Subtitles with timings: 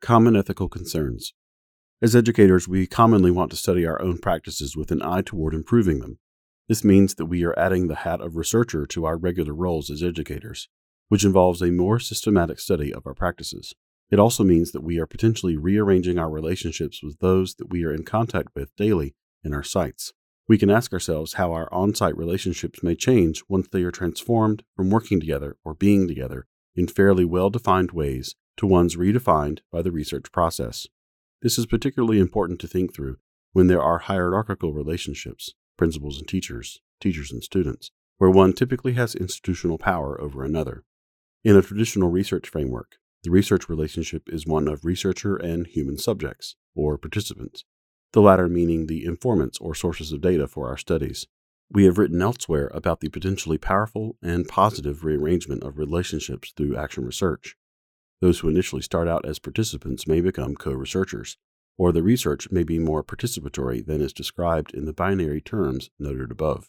[0.00, 1.34] Common ethical concerns.
[2.00, 5.98] As educators, we commonly want to study our own practices with an eye toward improving
[5.98, 6.18] them.
[6.68, 10.02] This means that we are adding the hat of researcher to our regular roles as
[10.02, 10.70] educators,
[11.10, 13.74] which involves a more systematic study of our practices.
[14.10, 17.92] It also means that we are potentially rearranging our relationships with those that we are
[17.92, 19.14] in contact with daily
[19.44, 20.14] in our sites.
[20.48, 24.64] We can ask ourselves how our on site relationships may change once they are transformed
[24.74, 29.82] from working together or being together in fairly well defined ways to ones redefined by
[29.82, 30.86] the research process.
[31.42, 33.16] This is particularly important to think through
[33.52, 39.14] when there are hierarchical relationships, principals and teachers, teachers and students, where one typically has
[39.14, 40.84] institutional power over another.
[41.42, 46.56] In a traditional research framework, the research relationship is one of researcher and human subjects,
[46.74, 47.64] or participants,
[48.12, 51.26] the latter meaning the informants or sources of data for our studies.
[51.70, 57.04] We have written elsewhere about the potentially powerful and positive rearrangement of relationships through action
[57.04, 57.56] research.
[58.20, 61.38] Those who initially start out as participants may become co researchers,
[61.78, 66.30] or the research may be more participatory than is described in the binary terms noted
[66.30, 66.68] above.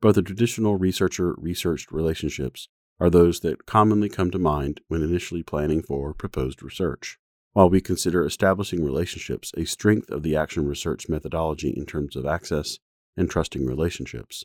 [0.00, 2.68] But the traditional researcher researched relationships
[3.00, 7.18] are those that commonly come to mind when initially planning for proposed research.
[7.52, 12.26] While we consider establishing relationships a strength of the action research methodology in terms of
[12.26, 12.78] access
[13.16, 14.44] and trusting relationships,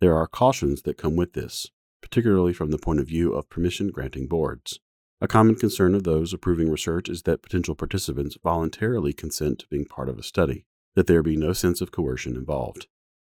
[0.00, 1.68] there are cautions that come with this,
[2.00, 4.80] particularly from the point of view of permission granting boards.
[5.22, 9.84] A common concern of those approving research is that potential participants voluntarily consent to being
[9.84, 12.86] part of a study, that there be no sense of coercion involved.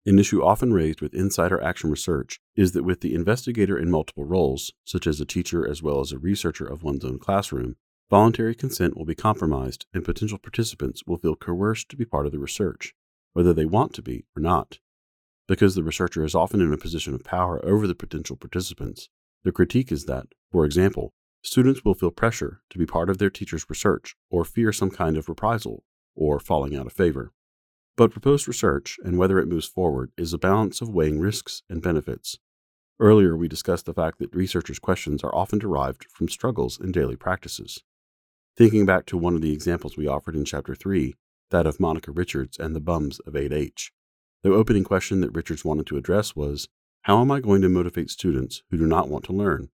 [0.05, 4.25] An issue often raised with insider action research is that with the investigator in multiple
[4.25, 7.75] roles, such as a teacher as well as a researcher of one's own classroom,
[8.11, 12.31] voluntary consent will be compromised and potential participants will feel coerced to be part of
[12.31, 12.93] the research,
[13.33, 14.77] whether they want to be or not.
[15.47, 19.09] Because the researcher is often in a position of power over the potential participants,
[19.43, 23.29] the critique is that, for example, students will feel pressure to be part of their
[23.29, 25.83] teacher's research or fear some kind of reprisal
[26.15, 27.31] or falling out of favor.
[27.97, 31.81] But proposed research and whether it moves forward is a balance of weighing risks and
[31.81, 32.37] benefits.
[32.99, 37.15] Earlier, we discussed the fact that researchers' questions are often derived from struggles in daily
[37.15, 37.83] practices.
[38.55, 41.15] Thinking back to one of the examples we offered in Chapter 3,
[41.49, 43.89] that of Monica Richards and the bums of 8H,
[44.43, 46.67] the opening question that Richards wanted to address was
[47.03, 49.69] How am I going to motivate students who do not want to learn?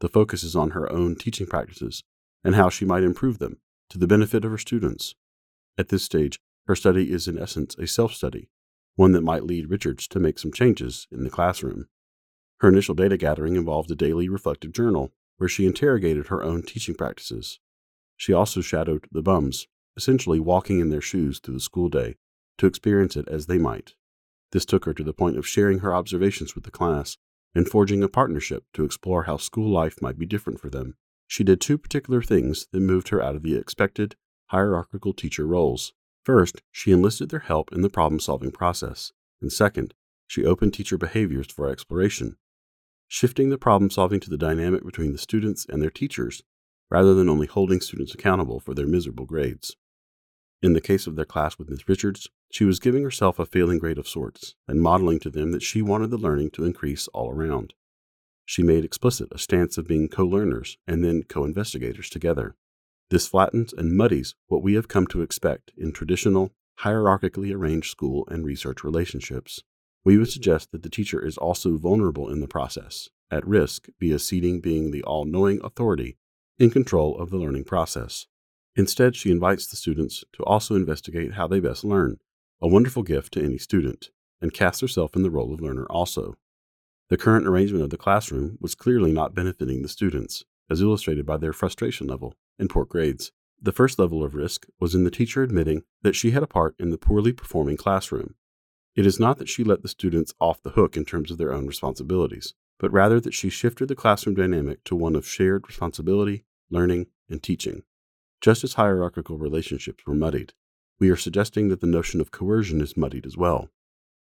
[0.00, 2.04] The focus is on her own teaching practices
[2.44, 3.58] and how she might improve them
[3.90, 5.14] to the benefit of her students.
[5.76, 8.48] At this stage, her study is in essence a self study,
[8.94, 11.88] one that might lead Richards to make some changes in the classroom.
[12.60, 16.94] Her initial data gathering involved a daily reflective journal where she interrogated her own teaching
[16.94, 17.60] practices.
[18.16, 22.16] She also shadowed the bums, essentially walking in their shoes through the school day
[22.58, 23.94] to experience it as they might.
[24.50, 27.16] This took her to the point of sharing her observations with the class
[27.54, 30.96] and forging a partnership to explore how school life might be different for them.
[31.26, 34.16] She did two particular things that moved her out of the expected
[34.46, 35.92] hierarchical teacher roles.
[36.24, 39.94] First, she enlisted their help in the problem solving process, and second,
[40.26, 42.36] she opened teacher behaviors for exploration,
[43.06, 46.42] shifting the problem solving to the dynamic between the students and their teachers,
[46.90, 49.76] rather than only holding students accountable for their miserable grades.
[50.62, 53.78] In the case of their class with Miss Richards, she was giving herself a failing
[53.78, 57.30] grade of sorts and modeling to them that she wanted the learning to increase all
[57.30, 57.74] around.
[58.44, 62.54] She made explicit a stance of being co learners and then co investigators together.
[63.10, 68.26] This flattens and muddies what we have come to expect in traditional, hierarchically arranged school
[68.30, 69.62] and research relationships.
[70.04, 74.18] We would suggest that the teacher is also vulnerable in the process, at risk via
[74.18, 76.16] ceding being the all knowing authority
[76.58, 78.26] in control of the learning process.
[78.76, 82.18] Instead, she invites the students to also investigate how they best learn,
[82.60, 84.10] a wonderful gift to any student,
[84.40, 86.34] and cast herself in the role of learner also.
[87.08, 91.36] The current arrangement of the classroom was clearly not benefiting the students, as illustrated by
[91.38, 93.32] their frustration level and poor grades.
[93.60, 96.74] The first level of risk was in the teacher admitting that she had a part
[96.78, 98.34] in the poorly performing classroom.
[98.94, 101.52] It is not that she let the students off the hook in terms of their
[101.52, 106.44] own responsibilities, but rather that she shifted the classroom dynamic to one of shared responsibility,
[106.70, 107.82] learning, and teaching.
[108.40, 110.52] Just as hierarchical relationships were muddied,
[110.98, 113.68] we are suggesting that the notion of coercion is muddied as well.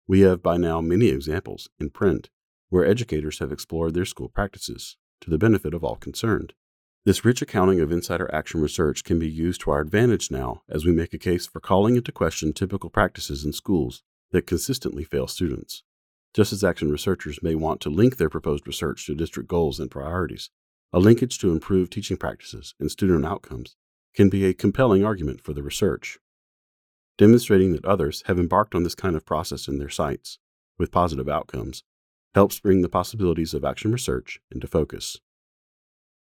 [0.08, 2.30] We have by now many examples in print
[2.70, 6.54] where educators have explored their school practices to the benefit of all concerned.
[7.06, 10.86] This rich accounting of insider action research can be used to our advantage now as
[10.86, 15.28] we make a case for calling into question typical practices in schools that consistently fail
[15.28, 15.84] students.
[16.34, 19.90] Just as action researchers may want to link their proposed research to district goals and
[19.90, 20.50] priorities,
[20.92, 23.76] a linkage to improved teaching practices and student outcomes
[24.16, 26.18] can be a compelling argument for the research.
[27.18, 30.38] Demonstrating that others have embarked on this kind of process in their sites
[30.78, 31.84] with positive outcomes
[32.34, 35.18] helps bring the possibilities of action research into focus.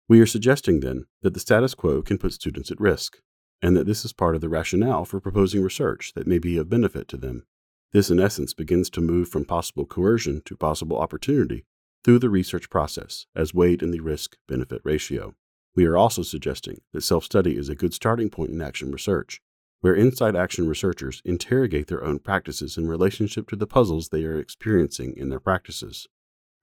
[0.08, 3.18] We are suggesting then that the status quo can put students at risk,
[3.62, 6.70] and that this is part of the rationale for proposing research that may be of
[6.70, 7.46] benefit to them.
[7.94, 11.66] This, in essence, begins to move from possible coercion to possible opportunity
[12.04, 15.34] through the research process, as weighed in the risk benefit ratio.
[15.76, 19.42] We are also suggesting that self study is a good starting point in action research,
[19.84, 24.40] where inside action researchers interrogate their own practices in relationship to the puzzles they are
[24.40, 26.08] experiencing in their practices.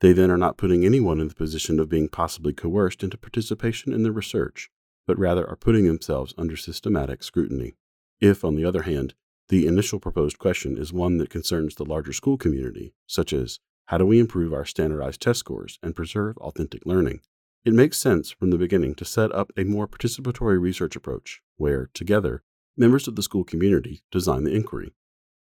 [0.01, 3.93] They then are not putting anyone in the position of being possibly coerced into participation
[3.93, 4.71] in the research,
[5.07, 7.75] but rather are putting themselves under systematic scrutiny.
[8.23, 9.13] If, on the other hand,
[9.51, 13.99] the initial proposed question is one that concerns the larger school community, such as how
[13.99, 17.21] do we improve our standardized test scores and preserve authentic learning,
[17.67, 21.91] it makes sense from the beginning to set up a more participatory research approach where,
[21.93, 22.43] together,
[22.81, 24.95] members of the school community design the inquiry.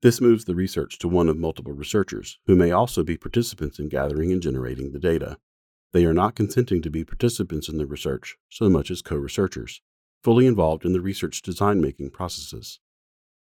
[0.02, 3.88] This moves the research to one of multiple researchers, who may also be participants in
[3.88, 5.38] gathering and generating the data.
[5.92, 9.80] They are not consenting to be participants in the research so much as co researchers,
[10.24, 12.80] fully involved in the research design making processes.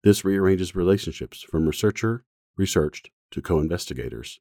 [0.02, 2.24] This rearranges relationships from researcher,
[2.56, 4.40] researched, to co investigators.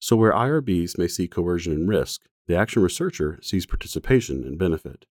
[0.00, 5.04] So, where IRBs may see coercion and risk, the action researcher sees participation and benefit.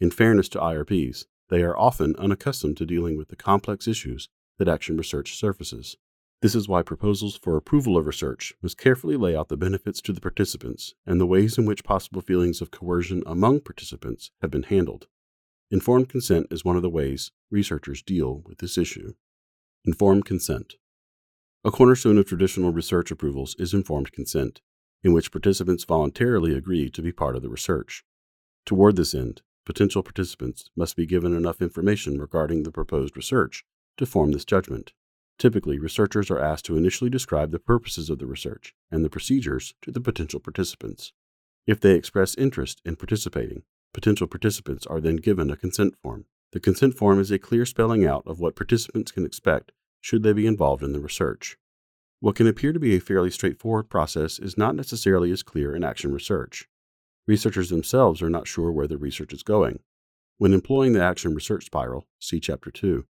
[0.00, 1.24] In fairness to IRBs,
[1.54, 4.28] they are often unaccustomed to dealing with the complex issues
[4.58, 5.96] that action research surfaces.
[6.42, 10.12] This is why proposals for approval of research must carefully lay out the benefits to
[10.12, 14.64] the participants and the ways in which possible feelings of coercion among participants have been
[14.64, 15.06] handled.
[15.70, 19.14] Informed consent is one of the ways researchers deal with this issue.
[19.84, 20.74] Informed consent.
[21.62, 24.60] A cornerstone of traditional research approvals is informed consent,
[25.04, 28.02] in which participants voluntarily agree to be part of the research.
[28.66, 33.64] Toward this end, potential participants must be given enough information regarding the proposed research
[33.96, 34.92] to form this judgment.
[35.38, 39.74] Typically, researchers are asked to initially describe the purposes of the research and the procedures
[39.82, 41.12] to the potential participants.
[41.66, 43.62] If they express interest in participating,
[43.92, 46.26] potential participants are then given a consent form.
[46.52, 50.32] The consent form is a clear spelling out of what participants can expect should they
[50.32, 51.56] be involved in the research.
[52.20, 55.82] What can appear to be a fairly straightforward process is not necessarily as clear in
[55.82, 56.68] action research.
[57.26, 59.80] Researchers themselves are not sure where the research is going.
[60.36, 63.06] When employing the action research spiral, see Chapter 2,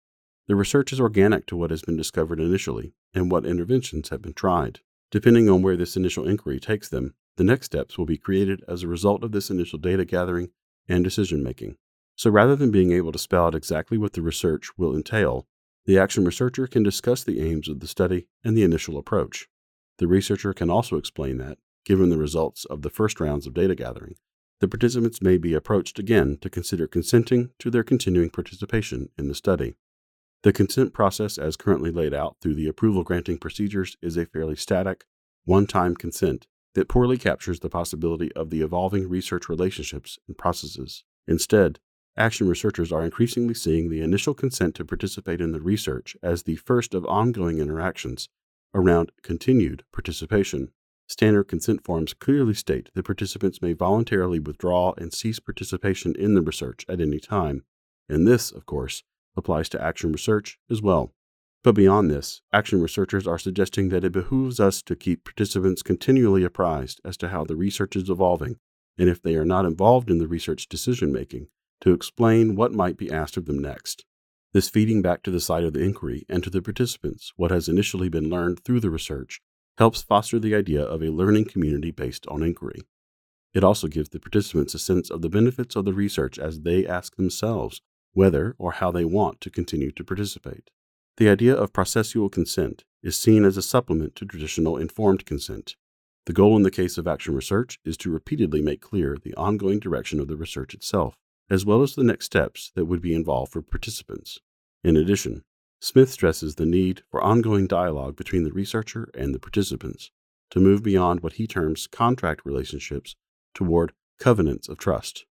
[0.47, 4.35] the research is organic to what has been discovered initially and what interventions have been
[4.35, 4.81] tried.
[5.11, 8.83] Depending on where this initial inquiry takes them, the next steps will be created as
[8.83, 10.51] a result of this initial data gathering
[10.89, 11.77] and decision making.
[12.15, 15.49] So rather than being able to spell out exactly what the research will entail,
[15.87, 19.49] the action researcher can discuss the aims of the study and the initial approach.
[19.99, 23.75] The researcher can also explain that, given the results of the first rounds of data
[23.75, 24.17] gathering,
[24.61, 29.35] the participants may be approached again to consider consenting to their continuing participation in the
[29.35, 29.75] study.
[30.43, 34.57] The consent process, as currently laid out through the approval granting procedures, is a fairly
[34.57, 35.05] static,
[35.45, 41.05] one time consent that poorly captures the possibility of the evolving research relationships and processes.
[41.27, 41.79] Instead,
[42.17, 46.57] action researchers are increasingly seeing the initial consent to participate in the research as the
[46.57, 48.29] first of ongoing interactions
[48.75, 50.71] around continued participation.
[51.07, 56.43] Standard consent forms clearly state that participants may voluntarily withdraw and cease participation in the
[56.43, 57.65] research at any time,
[58.09, 59.03] and this, of course,
[59.37, 61.13] applies to action research as well.
[61.63, 66.45] But beyond this, action researchers are suggesting that it behooves us to keep participants continually
[66.45, 68.59] apprised as to how the research is evolving,
[68.99, 71.49] and if they are not involved in the research decision making,
[71.81, 74.05] to explain what might be asked of them next.
[74.53, 77.69] This feeding back to the site of the inquiry and to the participants what has
[77.69, 79.41] initially been learned through the research
[79.79, 82.83] helps foster the idea of a learning community based on inquiry.
[83.53, 86.87] It also gives the participants a sense of the benefits of the research as they
[86.87, 87.81] ask themselves
[88.13, 90.71] whether or how they want to continue to participate.
[91.17, 95.77] The idea of processual consent is seen as a supplement to traditional informed consent.
[96.27, 99.79] The goal in the case of action research is to repeatedly make clear the ongoing
[99.79, 101.17] direction of the research itself,
[101.51, 104.39] as well as the next steps that would be involved for participants.
[104.83, 105.45] In addition,
[105.85, 110.11] Smith stresses the need for ongoing dialogue between the researcher and the participants
[110.49, 113.17] to move beyond what he terms contract relationships
[113.53, 115.27] toward covenants of trust.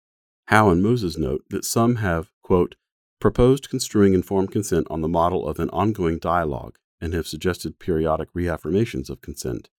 [0.49, 2.75] Howe and Moses note that some have, quote,
[3.19, 8.31] proposed construing informed consent on the model of an ongoing dialogue and have suggested periodic
[8.35, 9.71] reaffirmations of consent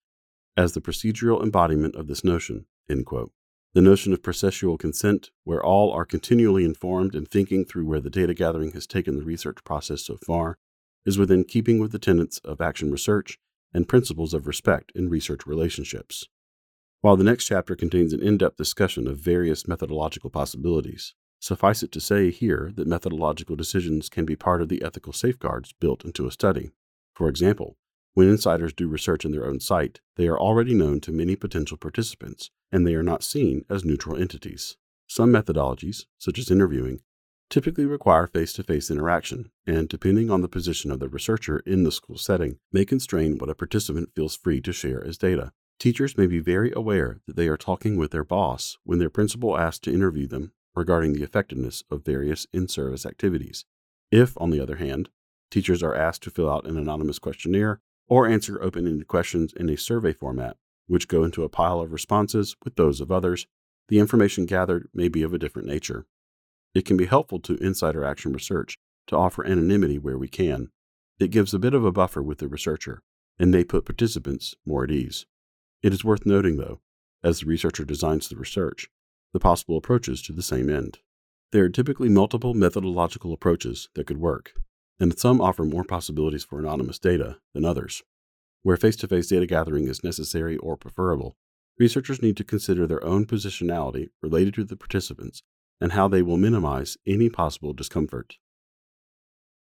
[0.57, 6.05] as the procedural embodiment of this notion, The notion of processual consent, where all are
[6.05, 10.17] continually informed and thinking through where the data gathering has taken the research process so
[10.17, 10.59] far,
[11.05, 13.39] is within keeping with the tenets of action research
[13.73, 16.29] and principles of respect in research relationships.
[17.01, 21.93] While the next chapter contains an in depth discussion of various methodological possibilities, suffice it
[21.93, 26.27] to say here that methodological decisions can be part of the ethical safeguards built into
[26.27, 26.71] a study.
[27.15, 27.77] For example,
[28.15, 31.77] when insiders do research in their own site, they are already known to many potential
[31.77, 34.77] participants, and they are not seen as neutral entities.
[35.07, 37.01] Some methodologies, such as interviewing,
[37.51, 41.85] typically require face to face interaction, and depending on the position of the researcher in
[41.85, 45.53] the school setting, may constrain what a participant feels free to share as data.
[45.79, 49.59] Teachers may be very aware that they are talking with their boss when their principal
[49.59, 53.65] asks to interview them regarding the effectiveness of various in service activities.
[54.11, 55.11] If, on the other hand,
[55.51, 59.69] teachers are asked to fill out an anonymous questionnaire or answer open ended questions in
[59.69, 63.47] a survey format, which go into a pile of responses with those of others,
[63.89, 66.07] the information gathered may be of a different nature.
[66.75, 68.77] It can be helpful to insider action research
[69.07, 70.71] to offer anonymity where we can.
[71.21, 73.01] It gives a bit of a buffer with the researcher
[73.39, 75.27] and may put participants more at ease.
[75.83, 76.81] It is worth noting, though,
[77.23, 78.89] as the researcher designs the research,
[79.33, 80.99] the possible approaches to the same end.
[81.53, 84.53] There are typically multiple methodological approaches that could work,
[84.99, 88.03] and some offer more possibilities for anonymous data than others.
[88.63, 91.37] Where face to face data gathering is necessary or preferable,
[91.79, 95.43] researchers need to consider their own positionality related to the participants
[95.81, 98.37] and how they will minimize any possible discomfort.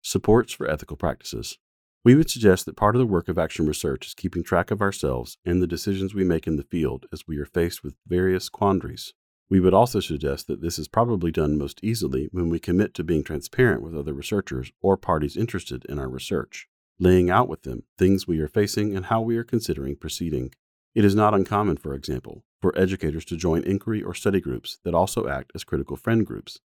[0.02, 1.58] Supports for ethical practices.
[2.04, 4.80] We would suggest that part of the work of action research is keeping track of
[4.80, 8.48] ourselves and the decisions we make in the field as we are faced with various
[8.48, 9.12] quandaries.
[9.50, 13.04] We would also suggest that this is probably done most easily when we commit to
[13.04, 17.84] being transparent with other researchers or parties interested in our research, laying out with them
[17.96, 20.52] things we are facing and how we are considering proceeding.
[20.94, 24.94] It is not uncommon, for example, for educators to join inquiry or study groups that
[24.94, 26.60] also act as critical friend groups.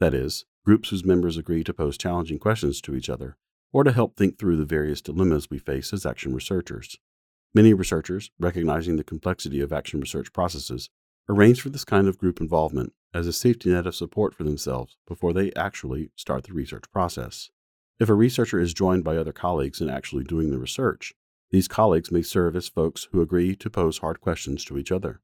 [0.00, 3.36] That is, groups whose members agree to pose challenging questions to each other
[3.72, 6.96] or to help think through the various dilemmas we face as action researchers.
[7.54, 10.90] Many researchers, recognizing the complexity of action research processes,
[11.28, 14.96] arrange for this kind of group involvement as a safety net of support for themselves
[15.06, 17.50] before they actually start the research process.
[18.00, 21.14] If a researcher is joined by other colleagues in actually doing the research,
[21.54, 25.20] these colleagues may serve as folks who agree to pose hard questions to each other.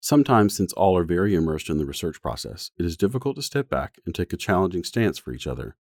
[0.00, 3.68] Sometimes, since all are very immersed in the research process, it is difficult to step
[3.68, 5.76] back and take a challenging stance for each other.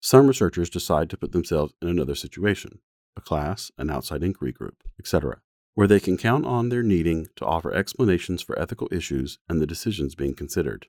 [0.00, 2.78] Some researchers decide to put themselves in another situation
[3.14, 5.42] a class, an outside inquiry group, etc.,
[5.74, 9.66] where they can count on their needing to offer explanations for ethical issues and the
[9.66, 10.86] decisions being considered.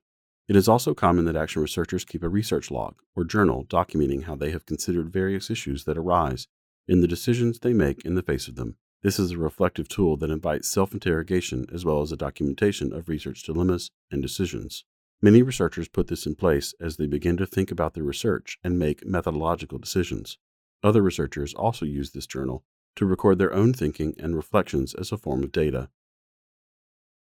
[0.48, 4.36] It is also common that action researchers keep a research log or journal documenting how
[4.36, 6.48] they have considered various issues that arise
[6.88, 8.78] in the decisions they make in the face of them.
[9.02, 13.10] This is a reflective tool that invites self interrogation as well as a documentation of
[13.10, 14.86] research dilemmas and decisions.
[15.22, 18.80] Many researchers put this in place as they begin to think about their research and
[18.80, 20.38] make methodological decisions.
[20.84, 22.64] Other researchers also use this journal
[22.96, 25.90] to record their own thinking and reflections as a form of data.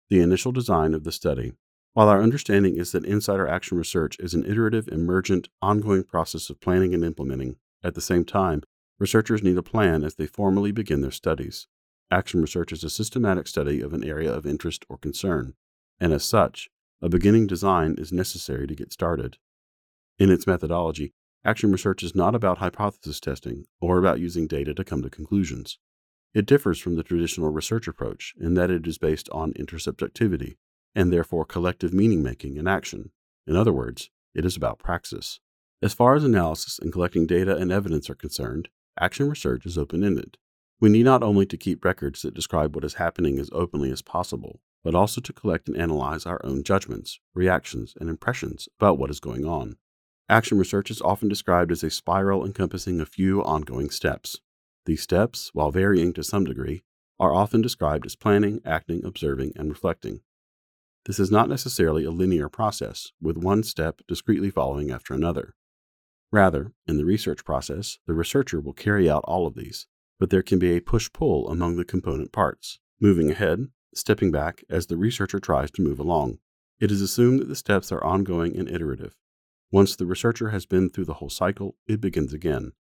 [0.10, 1.54] The initial design of the study.
[1.94, 6.60] While our understanding is that insider action research is an iterative, emergent, ongoing process of
[6.60, 8.64] planning and implementing, at the same time,
[9.00, 11.68] researchers need a plan as they formally begin their studies.
[12.12, 15.54] Action research is a systematic study of an area of interest or concern,
[16.00, 16.70] and as such,
[17.02, 19.38] a beginning design is necessary to get started.
[20.20, 21.14] In its methodology,
[21.46, 25.78] Action research is not about hypothesis testing or about using data to come to conclusions.
[26.34, 30.56] It differs from the traditional research approach in that it is based on intersubjectivity
[30.96, 33.12] and therefore collective meaning making and action.
[33.46, 35.42] In other words, it is about praxis.
[35.82, 38.70] As far as analysis and collecting data and evidence are concerned,
[39.00, 40.38] action research is open ended.
[40.80, 44.02] We need not only to keep records that describe what is happening as openly as
[44.02, 49.10] possible, but also to collect and analyze our own judgments, reactions, and impressions about what
[49.10, 49.78] is going on.
[50.30, 54.40] Action research is often described as a spiral encompassing a few ongoing steps.
[54.86, 56.84] These steps, while varying to some degree,
[57.20, 60.22] are often described as planning, acting, observing, and reflecting.
[61.06, 65.54] This is not necessarily a linear process, with one step discreetly following after another.
[66.34, 69.86] Rather, in the research process, the researcher will carry out all of these,
[70.20, 74.63] but there can be a push pull among the component parts, moving ahead, stepping back
[74.68, 76.40] as the researcher tries to move along.
[76.80, 79.16] It is assumed that the steps are ongoing and iterative,
[79.74, 82.74] once the researcher has been through the whole cycle, it begins again.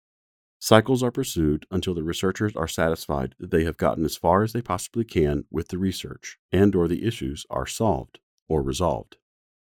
[0.59, 4.53] Cycles are pursued until the researchers are satisfied that they have gotten as far as
[4.53, 9.19] they possibly can with the research and or the issues are solved or resolved.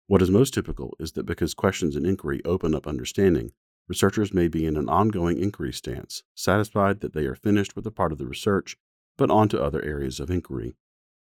[0.08, 3.52] What is most typical is that because questions and inquiry open up understanding,
[3.90, 7.92] researchers may be in an ongoing inquiry stance, satisfied that they are finished with a
[7.92, 8.78] part of the research,
[9.18, 10.76] but on to other areas of inquiry.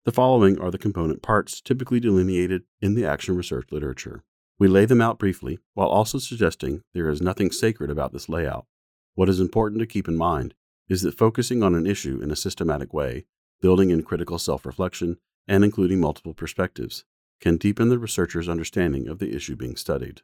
[0.05, 4.23] The following are the component parts typically delineated in the action research literature.
[4.59, 8.67] We lay them out briefly, while also suggesting there is nothing sacred about this layout.
[9.15, 10.55] What is important to keep in mind
[10.89, 13.25] is that focusing on an issue in a systematic way,
[13.61, 17.05] building in critical self reflection, and including multiple perspectives,
[17.41, 20.21] can deepen the researcher's understanding of the issue being studied.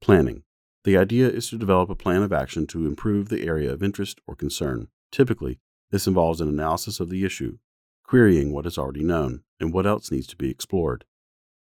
[0.00, 0.42] Planning.
[0.86, 4.20] The idea is to develop a plan of action to improve the area of interest
[4.24, 4.86] or concern.
[5.10, 5.58] Typically,
[5.90, 7.58] this involves an analysis of the issue,
[8.04, 11.04] querying what is already known and what else needs to be explored.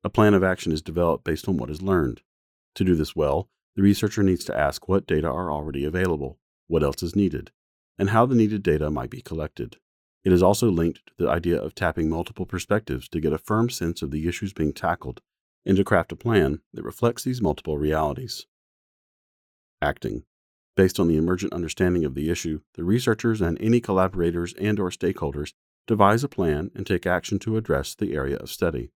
[0.03, 2.23] A plan of action is developed based on what is learned.
[2.73, 6.81] To do this well, the researcher needs to ask what data are already available, what
[6.81, 7.51] else is needed,
[7.99, 9.77] and how the needed data might be collected.
[10.23, 13.69] It is also linked to the idea of tapping multiple perspectives to get a firm
[13.69, 15.21] sense of the issues being tackled
[15.63, 18.47] and to craft a plan that reflects these multiple realities.
[19.81, 20.23] Acting.
[20.77, 24.89] Based on the emergent understanding of the issue, the researchers and any collaborators and or
[24.89, 25.53] stakeholders
[25.87, 28.91] devise a plan and take action to address the area of study.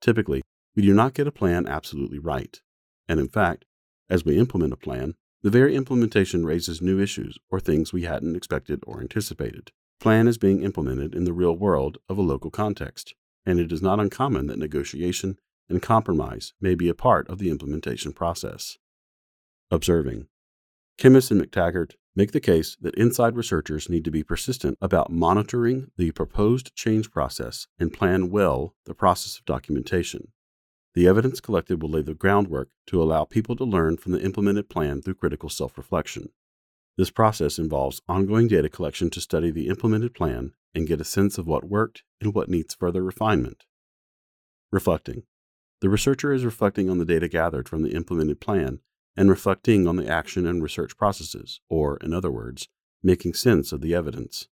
[0.00, 0.42] Typically,
[0.74, 2.60] we do not get a plan absolutely right.
[3.06, 3.66] And in fact,
[4.08, 8.36] as we implement a plan, the very implementation raises new issues or things we hadn't
[8.36, 9.72] expected or anticipated.
[10.00, 13.82] Plan is being implemented in the real world of a local context, and it is
[13.82, 18.78] not uncommon that negotiation and compromise may be a part of the implementation process.
[19.70, 20.26] Observing.
[21.00, 25.90] Kemmis and McTaggart make the case that inside researchers need to be persistent about monitoring
[25.96, 30.28] the proposed change process and plan well the process of documentation.
[30.92, 34.68] The evidence collected will lay the groundwork to allow people to learn from the implemented
[34.68, 36.32] plan through critical self reflection.
[36.98, 41.38] This process involves ongoing data collection to study the implemented plan and get a sense
[41.38, 43.64] of what worked and what needs further refinement.
[44.70, 45.22] Reflecting.
[45.80, 48.80] The researcher is reflecting on the data gathered from the implemented plan
[49.16, 52.68] and reflecting on the action and research processes, or, in other words,
[53.02, 54.48] making sense of the evidence.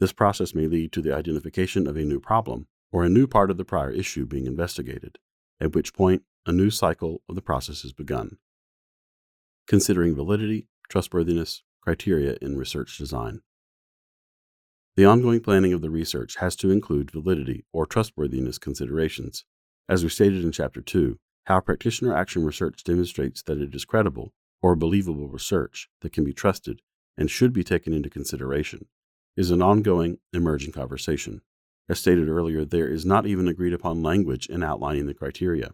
[0.00, 3.50] This process may lead to the identification of a new problem or a new part
[3.50, 5.18] of the prior issue being investigated
[5.60, 8.38] at which point a new cycle of the process is begun.
[9.66, 13.40] Considering validity, trustworthiness, criteria in research design.
[14.96, 19.44] The ongoing planning of the research has to include validity or trustworthiness considerations.
[19.88, 24.34] As we stated in Chapter 2, how practitioner action research demonstrates that it is credible
[24.60, 26.82] or believable research that can be trusted
[27.16, 28.84] and should be taken into consideration
[29.34, 31.40] is an ongoing, emerging conversation.
[31.88, 35.72] As stated earlier, there is not even agreed upon language in outlining the criteria.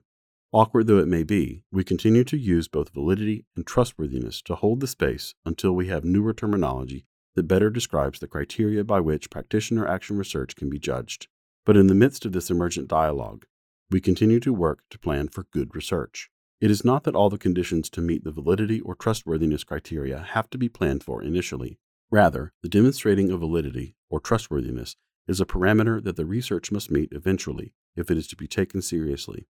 [0.52, 4.78] Awkward though it may be, we continue to use both validity and trustworthiness to hold
[4.78, 7.04] the space until we have newer terminology
[7.34, 11.26] that better describes the criteria by which practitioner action research can be judged.
[11.66, 13.46] But in the midst of this emergent dialogue,
[13.94, 16.28] we continue to work to plan for good research.
[16.60, 20.50] It is not that all the conditions to meet the validity or trustworthiness criteria have
[20.50, 21.78] to be planned for initially.
[22.10, 24.96] Rather, the demonstrating of validity or trustworthiness
[25.28, 28.82] is a parameter that the research must meet eventually if it is to be taken
[28.82, 29.46] seriously.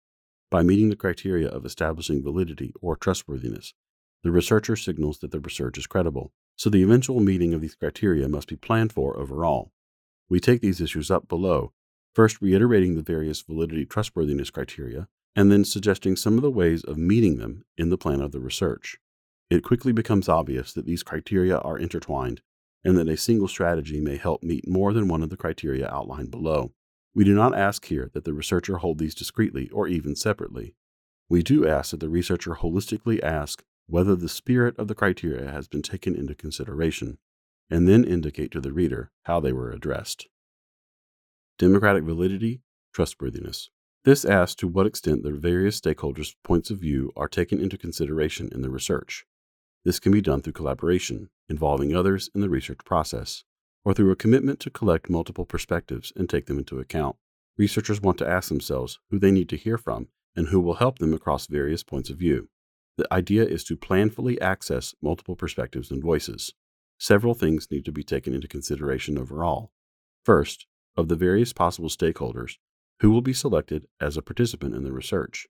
[0.51, 3.75] By meeting the criteria of establishing validity or trustworthiness,
[4.25, 8.29] the researcher signals that the research is credible, so the eventual meeting of these criteria
[8.29, 9.71] must be planned for overall.
[10.29, 11.75] We take these issues up below,
[12.15, 16.99] first reiterating the various validity trustworthiness criteria, and then suggesting some of the ways of
[16.99, 18.99] meeting them in the plan of the research.
[19.49, 22.43] It quickly becomes obvious that these criteria are intertwined
[22.85, 26.31] and that a single strategy may help meet more than one of the criteria outlined
[26.31, 26.73] below.
[27.15, 30.75] We do not ask here that the researcher hold these discreetly or even separately.
[31.29, 35.69] We do ask that the researcher holistically ask whether the spirit of the criteria has
[35.69, 37.19] been taken into consideration,
[37.71, 40.29] and then indicate to the reader how they were addressed.
[41.59, 42.63] Democratic validity,
[42.93, 43.71] trustworthiness.
[44.05, 48.49] This asks to what extent the various stakeholders' points of view are taken into consideration
[48.53, 49.25] in the research.
[49.85, 53.45] This can be done through collaboration, involving others in the research process,
[53.85, 57.17] or through a commitment to collect multiple perspectives and take them into account.
[57.57, 60.99] Researchers want to ask themselves who they need to hear from and who will help
[60.99, 62.49] them across various points of view.
[62.97, 66.55] The idea is to planfully access multiple perspectives and voices.
[66.99, 69.73] Several things need to be taken into consideration overall.
[70.25, 72.59] First, of the various possible stakeholders,
[73.01, 75.47] who will be selected as a participant in the research.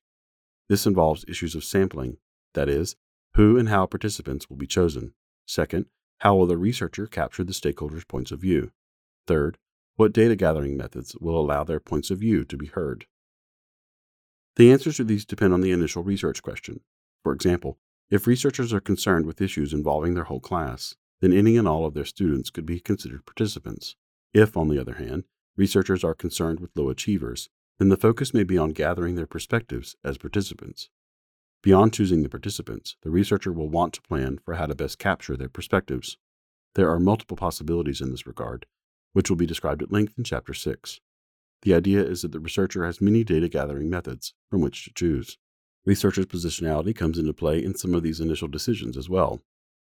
[0.68, 2.18] This involves issues of sampling,
[2.54, 2.96] that is,
[3.34, 5.14] who and how participants will be chosen.
[5.46, 5.86] Second,
[6.18, 8.70] how will the researcher capture the stakeholders' points of view?
[9.26, 9.58] Third,
[9.96, 13.06] what data gathering methods will allow their points of view to be heard?
[14.56, 16.80] The answers to these depend on the initial research question.
[17.22, 17.78] For example,
[18.10, 21.94] if researchers are concerned with issues involving their whole class, then any and all of
[21.94, 23.96] their students could be considered participants.
[24.34, 25.24] If, on the other hand,
[25.56, 29.96] researchers are concerned with low achievers, then the focus may be on gathering their perspectives
[30.04, 30.88] as participants.
[31.62, 35.36] Beyond choosing the participants, the researcher will want to plan for how to best capture
[35.36, 36.16] their perspectives.
[36.74, 38.66] There are multiple possibilities in this regard,
[39.12, 41.00] which will be described at length in Chapter 6.
[41.62, 45.38] The idea is that the researcher has many data gathering methods from which to choose.
[45.84, 49.40] Researcher's positionality comes into play in some of these initial decisions as well.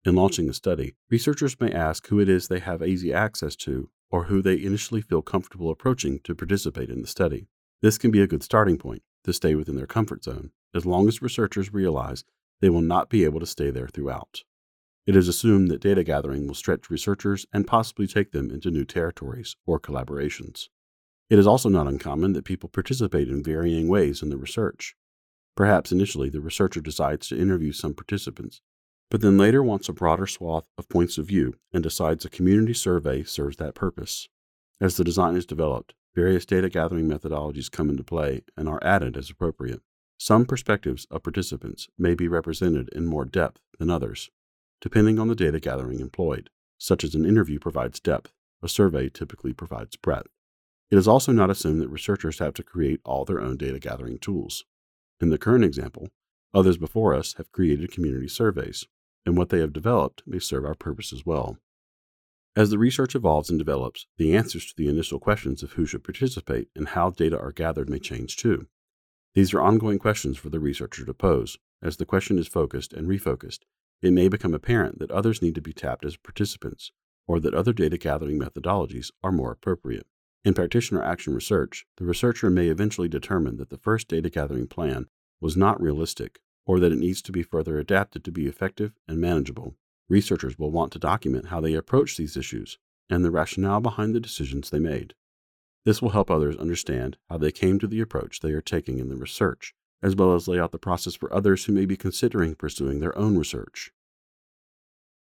[0.04, 3.88] In launching a study, researchers may ask who it is they have easy access to
[4.10, 7.48] or who they initially feel comfortable approaching to participate in the study.
[7.82, 11.08] This can be a good starting point to stay within their comfort zone as long
[11.08, 12.24] as researchers realize
[12.60, 14.42] they will not be able to stay there throughout.
[15.06, 18.84] It is assumed that data gathering will stretch researchers and possibly take them into new
[18.84, 20.68] territories or collaborations.
[21.28, 24.94] It is also not uncommon that people participate in varying ways in the research.
[25.56, 28.60] Perhaps initially the researcher decides to interview some participants,
[29.10, 32.74] but then later wants a broader swath of points of view and decides a community
[32.74, 34.28] survey serves that purpose.
[34.80, 39.16] As the design is developed, various data gathering methodologies come into play and are added
[39.16, 39.82] as appropriate.
[40.18, 44.30] Some perspectives of participants may be represented in more depth than others,
[44.80, 49.52] depending on the data gathering employed, such as an interview provides depth, a survey typically
[49.52, 50.28] provides breadth.
[50.90, 54.18] It is also not assumed that researchers have to create all their own data gathering
[54.18, 54.64] tools.
[55.20, 56.08] In the current example,
[56.54, 58.86] others before us have created community surveys,
[59.26, 61.58] and what they have developed may serve our purpose as well.
[62.56, 66.04] As the research evolves and develops, the answers to the initial questions of who should
[66.04, 68.68] participate and how data are gathered may change too.
[69.34, 71.58] These are ongoing questions for the researcher to pose.
[71.82, 73.60] As the question is focused and refocused,
[74.00, 76.92] it may become apparent that others need to be tapped as participants,
[77.26, 80.06] or that other data gathering methodologies are more appropriate.
[80.44, 85.06] In practitioner action research, the researcher may eventually determine that the first data gathering plan
[85.40, 89.18] was not realistic, or that it needs to be further adapted to be effective and
[89.18, 89.74] manageable.
[90.08, 92.78] Researchers will want to document how they approach these issues
[93.10, 95.14] and the rationale behind the decisions they made.
[95.84, 99.08] This will help others understand how they came to the approach they are taking in
[99.08, 102.54] the research, as well as lay out the process for others who may be considering
[102.54, 103.90] pursuing their own research.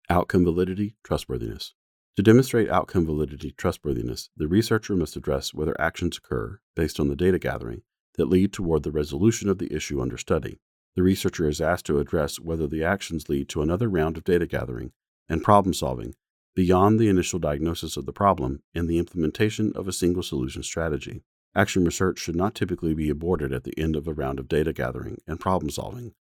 [0.09, 1.75] Outcome validity, trustworthiness.
[2.17, 7.17] To demonstrate outcome validity, trustworthiness, the researcher must address whether actions occur based on the
[7.17, 7.83] data gathering
[8.17, 10.61] that lead toward the resolution of the issue under study.
[10.97, 14.47] The researcher is asked to address whether the actions lead to another round of data
[14.47, 14.93] gathering
[15.29, 16.15] and problem solving
[16.55, 21.23] beyond the initial diagnosis of the problem and the implementation of a single solution strategy.
[21.55, 24.73] Action research should not typically be aborted at the end of a round of data
[24.73, 26.15] gathering and problem solving.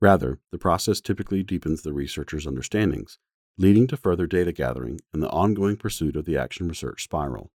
[0.00, 3.18] Rather, the process typically deepens the researcher's understandings,
[3.56, 7.52] leading to further data gathering and the ongoing pursuit of the action research spiral.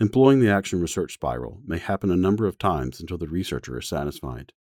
[0.00, 3.88] Employing the action research spiral may happen a number of times until the researcher is
[3.88, 4.52] satisfied.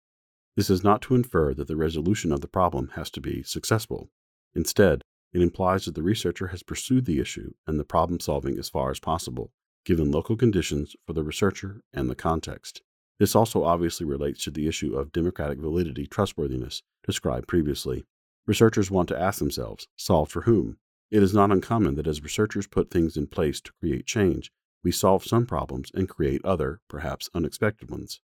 [0.55, 4.09] This is not to infer that the resolution of the problem has to be successful.
[4.53, 8.69] Instead, it implies that the researcher has pursued the issue and the problem solving as
[8.69, 9.51] far as possible,
[9.85, 12.81] given local conditions for the researcher and the context.
[13.19, 18.05] This also obviously relates to the issue of democratic validity trustworthiness described previously.
[18.47, 20.77] Researchers want to ask themselves, solve for whom?
[21.12, 24.51] It is not uncommon that as researchers put things in place to create change,
[24.83, 28.21] we solve some problems and create other, perhaps unexpected ones.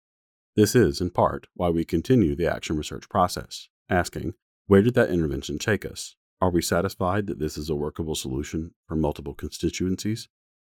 [0.53, 4.33] This is, in part, why we continue the action research process, asking,
[4.67, 6.15] where did that intervention take us?
[6.41, 10.27] Are we satisfied that this is a workable solution for multiple constituencies?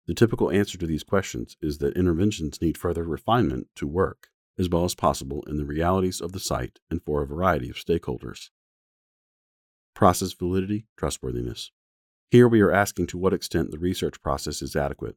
[0.06, 4.68] The typical answer to these questions is that interventions need further refinement to work, as
[4.68, 8.50] well as possible in the realities of the site and for a variety of stakeholders.
[9.92, 11.72] Process validity, trustworthiness.
[12.30, 15.16] Here we are asking to what extent the research process is adequate,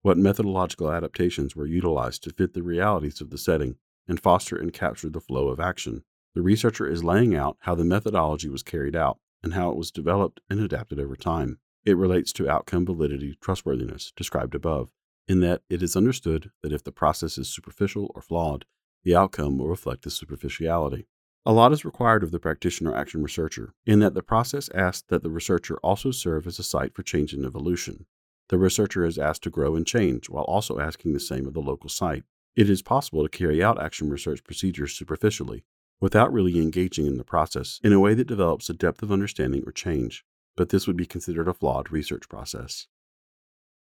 [0.00, 3.76] what methodological adaptations were utilized to fit the realities of the setting
[4.08, 6.02] and foster and capture the flow of action.
[6.34, 9.90] The researcher is laying out how the methodology was carried out and how it was
[9.90, 11.58] developed and adapted over time.
[11.84, 14.90] It relates to outcome validity trustworthiness described above,
[15.26, 18.64] in that it is understood that if the process is superficial or flawed,
[19.04, 21.06] the outcome will reflect this superficiality.
[21.46, 25.22] A lot is required of the practitioner action researcher, in that the process asks that
[25.22, 28.06] the researcher also serve as a site for change and evolution.
[28.48, 31.60] The researcher is asked to grow and change while also asking the same of the
[31.60, 32.24] local site.
[32.58, 35.62] It is possible to carry out action research procedures superficially,
[36.00, 39.62] without really engaging in the process in a way that develops a depth of understanding
[39.64, 40.24] or change,
[40.56, 42.88] but this would be considered a flawed research process.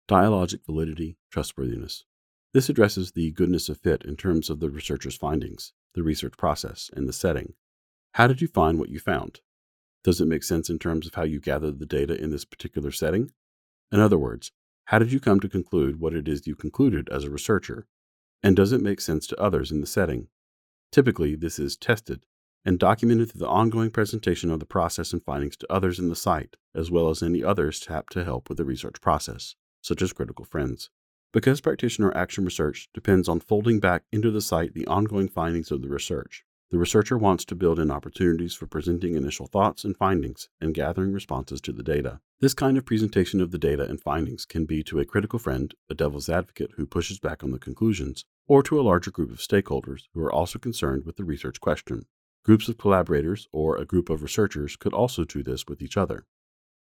[0.09, 2.03] Dialogic validity, trustworthiness.
[2.53, 6.89] This addresses the goodness of fit in terms of the researcher's findings, the research process,
[6.93, 7.53] and the setting.
[8.15, 9.39] How did you find what you found?
[10.03, 12.91] Does it make sense in terms of how you gathered the data in this particular
[12.91, 13.31] setting?
[13.93, 14.51] In other words,
[14.87, 17.87] how did you come to conclude what it is you concluded as a researcher?
[18.43, 20.27] And does it make sense to others in the setting?
[20.91, 22.25] Typically, this is tested
[22.63, 26.15] and documented through the ongoing presentation of the process and findings to others in the
[26.15, 30.13] site, as well as any others tapped to help with the research process, such as
[30.13, 30.89] critical friends.
[31.33, 35.81] Because practitioner action research depends on folding back into the site the ongoing findings of
[35.81, 40.49] the research, the researcher wants to build in opportunities for presenting initial thoughts and findings
[40.59, 42.19] and gathering responses to the data.
[42.41, 45.73] This kind of presentation of the data and findings can be to a critical friend,
[45.89, 49.39] a devil's advocate who pushes back on the conclusions, or to a larger group of
[49.39, 52.05] stakeholders who are also concerned with the research question.
[52.43, 56.25] Groups of collaborators or a group of researchers could also do this with each other.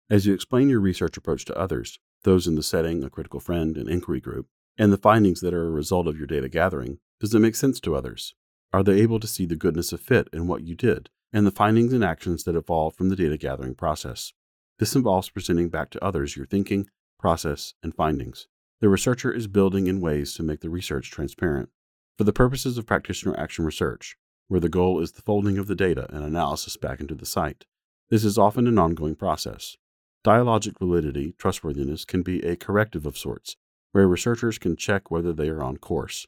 [0.09, 3.77] As you explain your research approach to others, those in the setting, a critical friend,
[3.77, 4.47] an inquiry group,
[4.77, 7.79] and the findings that are a result of your data gathering, does it make sense
[7.79, 8.35] to others?
[8.73, 11.51] Are they able to see the goodness of fit in what you did and the
[11.51, 14.33] findings and actions that evolve from the data gathering process?
[14.79, 18.47] This involves presenting back to others your thinking, process, and findings.
[18.79, 21.69] The researcher is building in ways to make the research transparent.
[22.17, 25.75] For the purposes of practitioner action research, where the goal is the folding of the
[25.75, 27.65] data and analysis back into the site.
[28.09, 29.77] This is often an ongoing process.
[30.23, 33.55] Dialogic validity, trustworthiness, can be a corrective of sorts,
[33.91, 36.27] where researchers can check whether they are on course.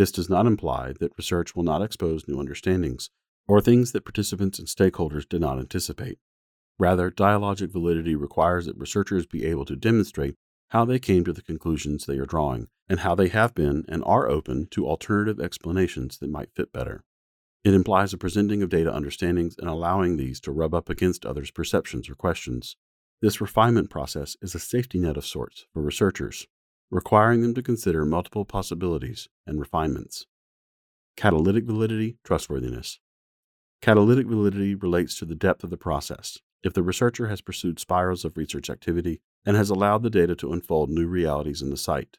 [0.00, 3.10] This does not imply that research will not expose new understandings
[3.46, 6.18] or things that participants and stakeholders did not anticipate.
[6.78, 10.36] Rather, dialogic validity requires that researchers be able to demonstrate
[10.70, 14.02] how they came to the conclusions they are drawing, and how they have been and
[14.06, 17.04] are open to alternative explanations that might fit better.
[17.62, 21.50] It implies a presenting of data understandings and allowing these to rub up against others'
[21.50, 22.74] perceptions or questions.
[23.20, 26.46] This refinement process is a safety net of sorts for researchers,
[26.90, 30.26] requiring them to consider multiple possibilities and refinements.
[31.16, 32.98] Catalytic validity, trustworthiness.
[33.80, 36.38] Catalytic validity relates to the depth of the process.
[36.62, 40.52] If the researcher has pursued spirals of research activity and has allowed the data to
[40.52, 42.18] unfold new realities in the site,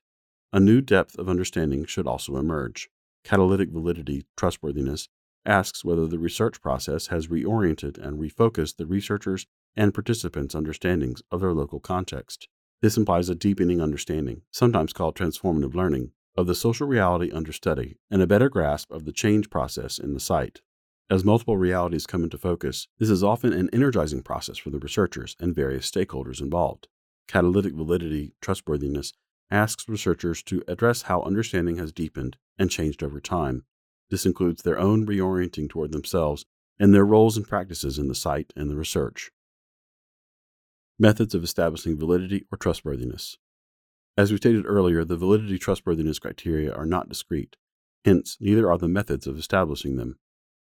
[0.52, 2.90] a new depth of understanding should also emerge.
[3.24, 5.08] Catalytic validity, trustworthiness,
[5.46, 11.42] asks whether the research process has reoriented and refocused the researchers' and participants' understandings of
[11.42, 12.48] their local context.
[12.82, 17.98] This implies a deepening understanding, sometimes called transformative learning, of the social reality under study
[18.10, 20.62] and a better grasp of the change process in the site.
[21.10, 25.36] As multiple realities come into focus, this is often an energizing process for the researchers
[25.40, 26.88] and various stakeholders involved.
[27.28, 29.14] Catalytic validity, trustworthiness,
[29.52, 33.66] asks researchers to address how understanding has deepened and changed over time,
[34.12, 36.46] this includes their own reorienting toward themselves
[36.78, 39.32] and their roles and practices in the site and the research.
[41.02, 43.40] Methods of establishing validity or trustworthiness.
[44.16, 47.56] As we stated earlier, the validity trustworthiness criteria are not discrete.
[48.06, 50.20] Hence, neither are the methods of establishing them.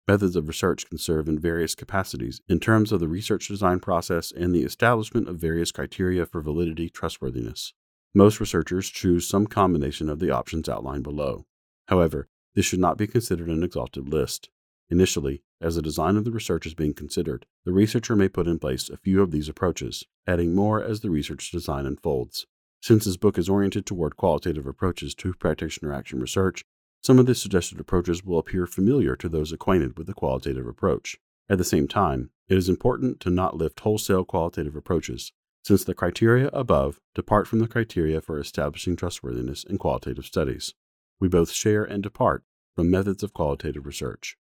[0.08, 4.32] Methods of research can serve in various capacities in terms of the research design process
[4.32, 7.74] and the establishment of various criteria for validity trustworthiness.
[8.14, 11.48] Most researchers choose some combination of the options outlined below.
[11.88, 14.52] However, this should not be considered an exhaustive list.
[14.90, 18.58] Initially, as the design of the research is being considered, the researcher may put in
[18.58, 22.48] place a few of these approaches, adding more as the research design unfolds.
[22.82, 26.64] Since this book is oriented toward qualitative approaches to practitioner action research,
[27.02, 31.18] some of the suggested approaches will appear familiar to those acquainted with the qualitative approach.
[31.50, 35.32] At the same time, it is important to not lift wholesale qualitative approaches,
[35.64, 40.74] since the criteria above depart from the criteria for establishing trustworthiness in qualitative studies.
[41.20, 42.44] We both share and depart
[42.76, 44.38] from methods of qualitative research.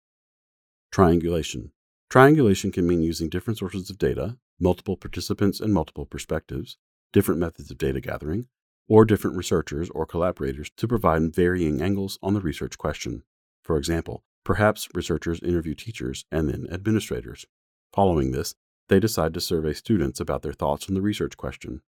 [0.92, 1.72] Triangulation.
[2.10, 6.78] Triangulation can mean using different sources of data, multiple participants and multiple perspectives,
[7.14, 8.48] different methods of data gathering,
[8.88, 13.24] or different researchers or collaborators to provide varying angles on the research question.
[13.64, 17.46] For example, perhaps researchers interview teachers and then administrators.
[17.94, 18.56] Following this,
[18.88, 21.82] they decide to survey students about their thoughts on the research question.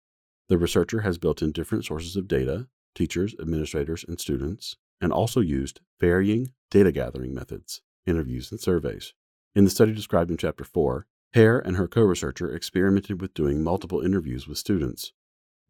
[0.49, 5.41] The researcher has built in different sources of data, teachers, administrators, and students, and also
[5.41, 9.15] used varying data gathering methods, interviews, and surveys.
[9.55, 13.63] In the study described in Chapter 4, Herr and her co researcher experimented with doing
[13.63, 15.13] multiple interviews with students.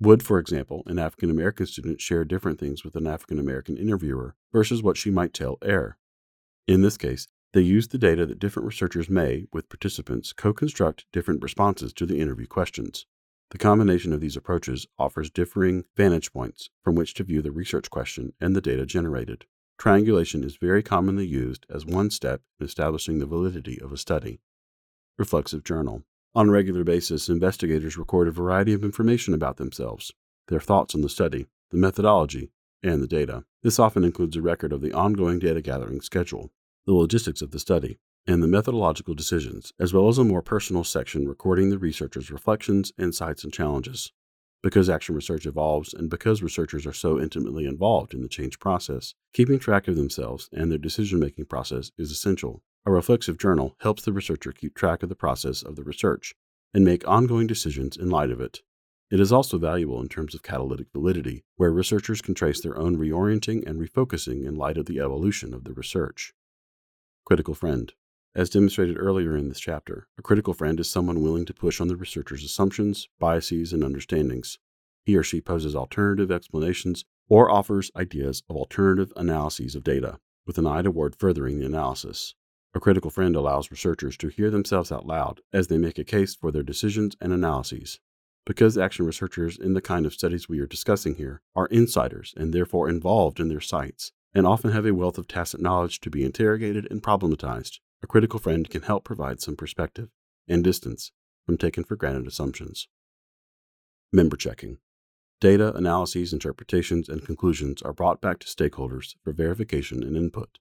[0.00, 4.36] Would, for example, an African American student share different things with an African American interviewer
[4.52, 5.98] versus what she might tell Herr?
[6.68, 11.06] In this case, they used the data that different researchers may, with participants, co construct
[11.12, 13.06] different responses to the interview questions.
[13.50, 17.90] The combination of these approaches offers differing vantage points from which to view the research
[17.90, 19.46] question and the data generated.
[19.78, 24.40] Triangulation is very commonly used as one step in establishing the validity of a study.
[25.16, 26.02] Reflexive Journal.
[26.34, 30.12] On a regular basis, investigators record a variety of information about themselves,
[30.48, 32.50] their thoughts on the study, the methodology,
[32.82, 33.44] and the data.
[33.62, 36.50] This often includes a record of the ongoing data gathering schedule,
[36.84, 40.82] the logistics of the study, and the methodological decisions, as well as a more personal
[40.82, 44.12] section recording the researcher's reflections, insights, and challenges.
[44.62, 49.14] Because action research evolves and because researchers are so intimately involved in the change process,
[49.32, 52.62] keeping track of themselves and their decision making process is essential.
[52.84, 56.34] A reflexive journal helps the researcher keep track of the process of the research
[56.74, 58.62] and make ongoing decisions in light of it.
[59.10, 62.98] It is also valuable in terms of catalytic validity, where researchers can trace their own
[62.98, 66.34] reorienting and refocusing in light of the evolution of the research.
[67.24, 67.92] Critical Friend
[68.34, 71.88] as demonstrated earlier in this chapter, a critical friend is someone willing to push on
[71.88, 74.58] the researcher's assumptions, biases, and understandings.
[75.04, 80.58] He or she poses alternative explanations or offers ideas of alternative analyses of data, with
[80.58, 82.34] an eye toward furthering the analysis.
[82.74, 86.34] A critical friend allows researchers to hear themselves out loud as they make a case
[86.34, 87.98] for their decisions and analyses.
[88.44, 92.52] Because action researchers in the kind of studies we are discussing here are insiders and
[92.52, 96.24] therefore involved in their sites, and often have a wealth of tacit knowledge to be
[96.24, 100.08] interrogated and problematized, a critical friend can help provide some perspective
[100.46, 101.12] and distance
[101.46, 102.88] from taken for granted assumptions.
[104.12, 104.78] Member checking.
[105.40, 110.58] Data, analyses, interpretations, and conclusions are brought back to stakeholders for verification and input.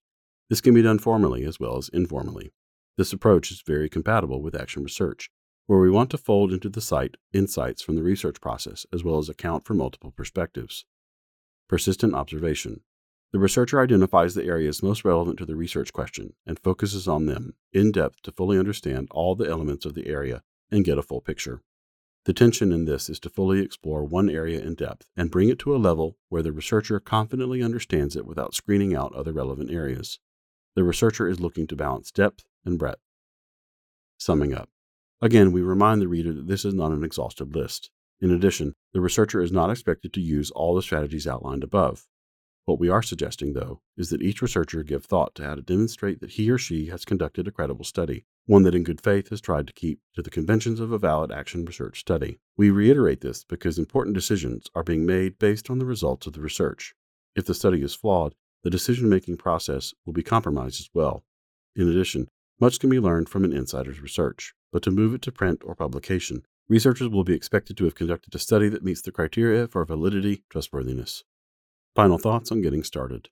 [0.50, 2.52] This can be done formally as well as informally.
[2.98, 5.30] This approach is very compatible with action research,
[5.66, 9.18] where we want to fold into the site insights from the research process as well
[9.18, 10.86] as account for multiple perspectives.
[11.68, 12.82] Persistent observation.
[13.34, 17.56] The researcher identifies the areas most relevant to the research question and focuses on them
[17.74, 21.22] in depth to fully understand all the elements of the area and get a full
[21.22, 21.62] picture.
[22.24, 25.60] The tension in this is to fully explore one area in depth and bring it
[25.60, 30.20] to a level where the researcher confidently understands it without screening out other relevant areas.
[30.76, 33.02] The researcher is looking to balance depth and breadth.
[34.18, 34.70] Summing up.
[35.22, 37.90] Again, we remind the reader that this is not an exhaustive list.
[38.20, 42.08] In addition, the researcher is not expected to use all the strategies outlined above.
[42.68, 46.20] What we are suggesting, though, is that each researcher give thought to how to demonstrate
[46.20, 49.40] that he or she has conducted a credible study, one that in good faith has
[49.40, 52.42] tried to keep to the conventions of a valid action research study.
[52.58, 56.42] We reiterate this because important decisions are being made based on the results of the
[56.42, 56.94] research.
[57.38, 61.24] If the study is flawed, the decision making process will be compromised as well.
[61.74, 62.28] In addition,
[62.60, 65.74] much can be learned from an insider's research, but to move it to print or
[65.74, 69.86] publication, researchers will be expected to have conducted a study that meets the criteria for
[69.86, 71.24] validity, trustworthiness.
[71.98, 73.30] Final thoughts on getting started.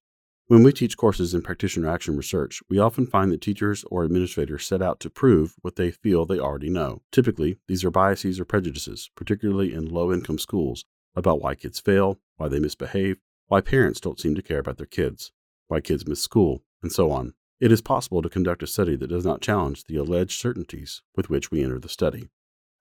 [0.47, 4.65] When we teach courses in practitioner action research, we often find that teachers or administrators
[4.65, 7.04] set out to prove what they feel they already know.
[7.12, 10.84] Typically, these are biases or prejudices, particularly in low income schools,
[11.15, 14.88] about why kids fail, why they misbehave, why parents don't seem to care about their
[14.88, 15.32] kids,
[15.67, 17.36] why kids miss school, and so on.
[17.60, 21.30] It is possible to conduct a study that does not challenge the alleged certainties with
[21.30, 22.30] which we enter the study.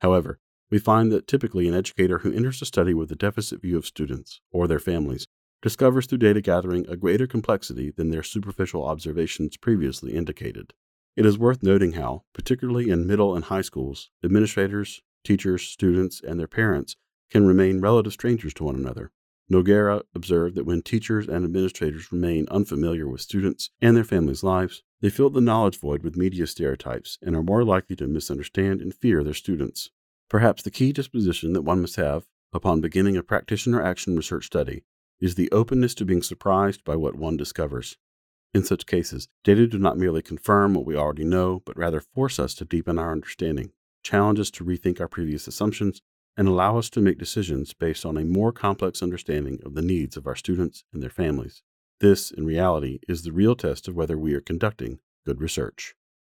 [0.00, 0.38] However,
[0.70, 3.84] we find that typically an educator who enters a study with a deficit view of
[3.84, 5.26] students or their families
[5.64, 10.74] discovers through data gathering a greater complexity than their superficial observations previously indicated.
[11.16, 16.38] It is worth noting how, particularly in middle and high schools, administrators, teachers, students, and
[16.38, 16.96] their parents
[17.30, 19.10] can remain relative strangers to one another.
[19.50, 24.82] Noguera observed that when teachers and administrators remain unfamiliar with students and their families' lives,
[25.00, 28.94] they fill the knowledge void with media stereotypes and are more likely to misunderstand and
[28.94, 29.88] fear their students.
[30.28, 34.84] Perhaps the key disposition that one must have upon beginning a practitioner action research study
[35.24, 37.96] is the openness to being surprised by what one discovers.
[38.52, 42.38] In such cases, data do not merely confirm what we already know, but rather force
[42.38, 46.02] us to deepen our understanding, challenge us to rethink our previous assumptions,
[46.36, 50.18] and allow us to make decisions based on a more complex understanding of the needs
[50.18, 51.62] of our students and their families.
[52.00, 55.94] This, in reality, is the real test of whether we are conducting good research.